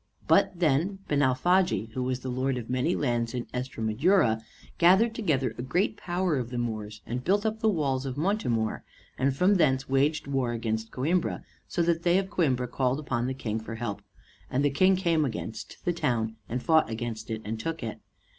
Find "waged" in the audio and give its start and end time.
9.87-10.25